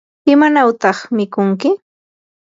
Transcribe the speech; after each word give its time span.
¿imawantaq 0.31 0.97
mikunki? 1.15 1.69